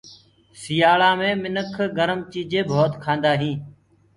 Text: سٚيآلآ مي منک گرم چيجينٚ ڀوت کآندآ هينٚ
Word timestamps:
سٚيآلآ 0.61 1.09
مي 1.19 1.29
منک 1.41 1.75
گرم 1.97 2.19
چيجينٚ 2.31 2.67
ڀوت 2.69 2.93
کآندآ 3.03 3.31
هينٚ 3.41 3.59